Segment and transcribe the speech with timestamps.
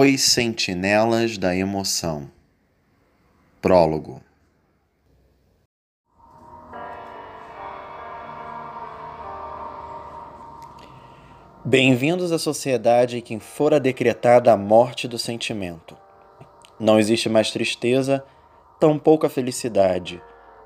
[0.00, 2.30] Os Sentinelas da Emoção.
[3.60, 4.22] Prólogo.
[11.64, 15.96] Bem-vindos à sociedade em que fora decretada a morte do sentimento.
[16.78, 18.24] Não existe mais tristeza,
[18.78, 20.22] tampouco a felicidade.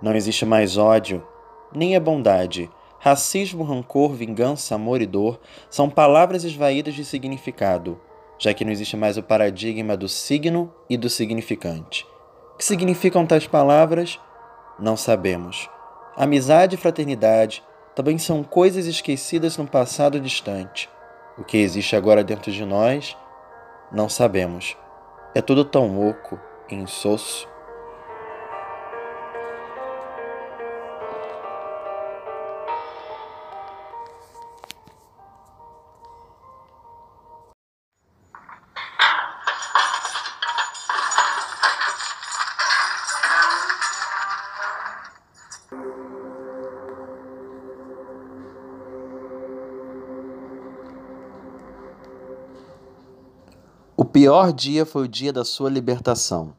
[0.00, 1.26] Não existe mais ódio,
[1.74, 2.70] nem a bondade.
[3.00, 8.00] Racismo, rancor, vingança, amor e dor são palavras esvaídas de significado
[8.38, 12.06] já que não existe mais o paradigma do signo e do significante.
[12.54, 14.18] O que significam tais palavras?
[14.78, 15.68] Não sabemos.
[16.16, 17.62] Amizade e fraternidade
[17.94, 20.88] também são coisas esquecidas no passado distante.
[21.38, 23.16] O que existe agora dentro de nós?
[23.92, 24.76] Não sabemos.
[25.34, 26.40] É tudo tão oco
[26.70, 27.48] e insosso.
[54.06, 56.54] Pior dia foi o dia da sua libertação.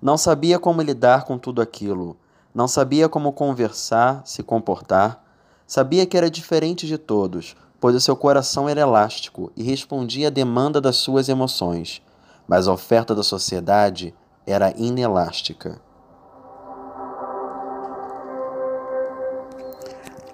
[0.00, 2.16] Não sabia como lidar com tudo aquilo,
[2.54, 5.22] não sabia como conversar, se comportar.
[5.66, 10.30] Sabia que era diferente de todos, pois o seu coração era elástico e respondia à
[10.30, 12.00] demanda das suas emoções,
[12.46, 14.14] mas a oferta da sociedade
[14.46, 15.80] era inelástica.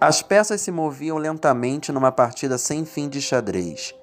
[0.00, 3.94] As peças se moviam lentamente numa partida sem fim de xadrez.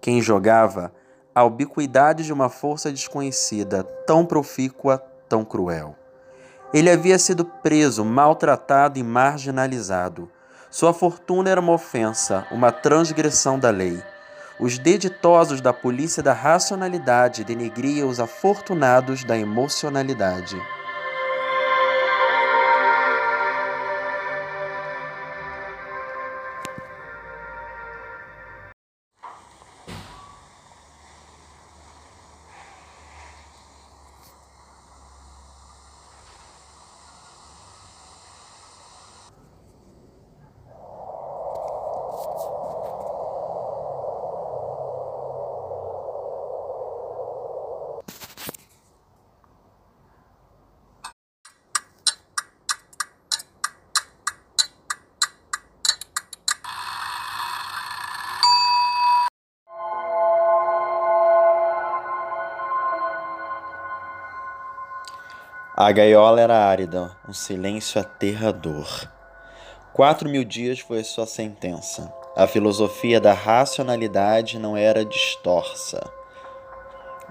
[0.00, 0.92] Quem jogava
[1.34, 5.96] a ubiquidade de uma força desconhecida, tão profícua, tão cruel.
[6.72, 10.30] Ele havia sido preso, maltratado e marginalizado.
[10.70, 14.02] Sua fortuna era uma ofensa, uma transgressão da lei.
[14.60, 20.60] Os deditosos da polícia da racionalidade denegriam os afortunados da emocionalidade.
[65.76, 69.08] A gaiola era árida, um silêncio aterrador.
[69.92, 72.14] Quatro mil dias foi sua sentença.
[72.36, 76.00] A filosofia da racionalidade não era distorça.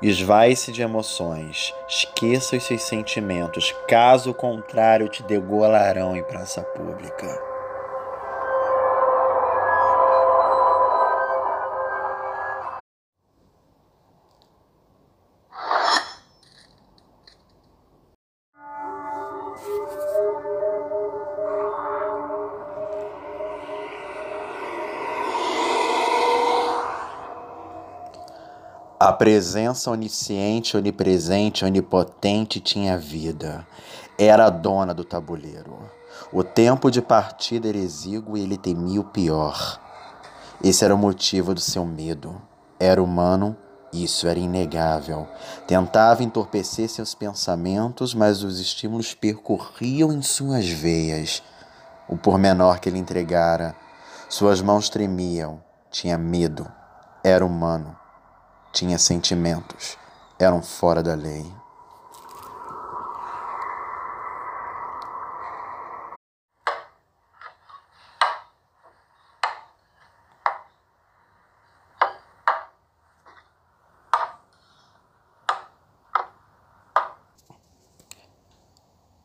[0.02, 7.53] Esvai-se de emoções, esqueça os seus sentimentos, caso contrário te degolarão em praça pública.
[29.06, 33.68] A presença onisciente, onipresente, onipotente tinha vida.
[34.18, 35.78] Era a dona do tabuleiro.
[36.32, 39.78] O tempo de partida era exíguo e ele temia o pior.
[40.64, 42.42] Esse era o motivo do seu medo.
[42.80, 43.58] Era humano,
[43.92, 45.28] isso era inegável.
[45.68, 51.44] Tentava entorpecer seus pensamentos, mas os estímulos percorriam em suas veias.
[52.08, 53.76] O pormenor que ele entregara.
[54.30, 55.62] Suas mãos tremiam.
[55.92, 56.66] Tinha medo.
[57.22, 58.02] Era humano
[58.74, 60.00] tinha sentimentos,
[60.40, 61.46] eram fora da lei.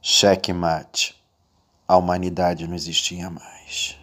[0.02, 1.16] Cheque mate.
[1.86, 3.98] A humanidade não existia mais.